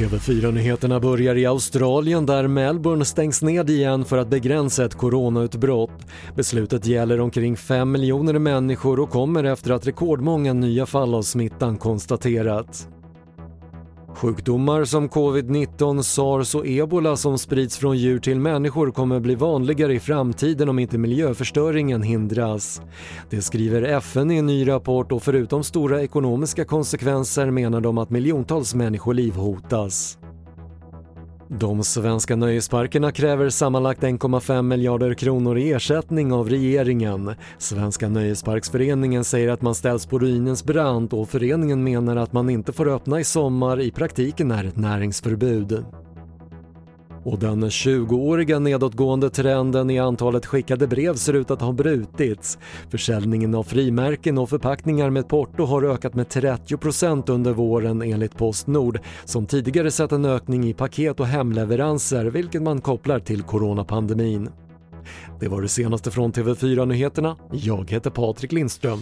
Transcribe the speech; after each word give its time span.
TV4-nyheterna 0.00 1.00
börjar 1.00 1.36
i 1.36 1.46
Australien 1.46 2.26
där 2.26 2.48
Melbourne 2.48 3.04
stängs 3.04 3.42
ned 3.42 3.70
igen 3.70 4.04
för 4.04 4.18
att 4.18 4.28
begränsa 4.28 4.84
ett 4.84 4.94
coronautbrott. 4.94 6.06
Beslutet 6.36 6.86
gäller 6.86 7.20
omkring 7.20 7.56
5 7.56 7.92
miljoner 7.92 8.38
människor 8.38 9.00
och 9.00 9.10
kommer 9.10 9.44
efter 9.44 9.70
att 9.70 9.86
rekordmånga 9.86 10.52
nya 10.52 10.86
fall 10.86 11.14
av 11.14 11.22
smittan 11.22 11.76
konstaterats. 11.76 12.88
Sjukdomar 14.14 14.84
som 14.84 15.08
covid-19, 15.08 16.02
sars 16.02 16.54
och 16.54 16.66
ebola 16.66 17.16
som 17.16 17.38
sprids 17.38 17.78
från 17.78 17.98
djur 17.98 18.18
till 18.18 18.40
människor 18.40 18.90
kommer 18.90 19.20
bli 19.20 19.34
vanligare 19.34 19.94
i 19.94 20.00
framtiden 20.00 20.68
om 20.68 20.78
inte 20.78 20.98
miljöförstöringen 20.98 22.02
hindras. 22.02 22.82
Det 23.30 23.42
skriver 23.42 23.82
FN 23.82 24.30
i 24.30 24.36
en 24.36 24.46
ny 24.46 24.68
rapport 24.68 25.12
och 25.12 25.22
förutom 25.22 25.64
stora 25.64 26.02
ekonomiska 26.02 26.64
konsekvenser 26.64 27.50
menar 27.50 27.80
de 27.80 27.98
att 27.98 28.10
miljontals 28.10 28.74
människoliv 28.74 29.34
hotas. 29.34 30.19
De 31.58 31.84
svenska 31.84 32.36
nöjesparkerna 32.36 33.12
kräver 33.12 33.50
sammanlagt 33.50 34.02
1,5 34.02 34.62
miljarder 34.62 35.14
kronor 35.14 35.58
i 35.58 35.72
ersättning 35.72 36.32
av 36.32 36.48
regeringen. 36.48 37.34
Svenska 37.58 38.08
nöjesparksföreningen 38.08 39.24
säger 39.24 39.48
att 39.48 39.62
man 39.62 39.74
ställs 39.74 40.06
på 40.06 40.18
ruinens 40.18 40.64
brant 40.64 41.12
och 41.12 41.28
föreningen 41.28 41.84
menar 41.84 42.16
att 42.16 42.32
man 42.32 42.50
inte 42.50 42.72
får 42.72 42.88
öppna 42.88 43.20
i 43.20 43.24
sommar, 43.24 43.80
i 43.80 43.90
praktiken 43.90 44.50
är 44.50 44.64
ett 44.64 44.76
näringsförbud. 44.76 45.84
Och 47.24 47.38
den 47.38 47.64
20-åriga 47.64 48.58
nedåtgående 48.58 49.30
trenden 49.30 49.90
i 49.90 49.98
antalet 49.98 50.46
skickade 50.46 50.86
brev 50.86 51.14
ser 51.14 51.32
ut 51.32 51.50
att 51.50 51.60
ha 51.60 51.72
brutits. 51.72 52.58
Försäljningen 52.90 53.54
av 53.54 53.62
frimärken 53.62 54.38
och 54.38 54.50
förpackningar 54.50 55.10
med 55.10 55.28
porto 55.28 55.64
har 55.64 55.82
ökat 55.82 56.14
med 56.14 56.26
30% 56.26 57.30
under 57.30 57.52
våren 57.52 58.02
enligt 58.02 58.36
Postnord 58.36 59.00
som 59.24 59.46
tidigare 59.46 59.90
sett 59.90 60.12
en 60.12 60.24
ökning 60.24 60.68
i 60.68 60.74
paket 60.74 61.20
och 61.20 61.26
hemleveranser 61.26 62.24
vilket 62.24 62.62
man 62.62 62.80
kopplar 62.80 63.18
till 63.18 63.42
coronapandemin. 63.42 64.48
Det 65.40 65.48
var 65.48 65.62
det 65.62 65.68
senaste 65.68 66.10
från 66.10 66.32
TV4 66.32 66.86
Nyheterna. 66.86 67.36
Jag 67.52 67.90
heter 67.90 68.10
Patrik 68.10 68.52
Lindström. 68.52 68.98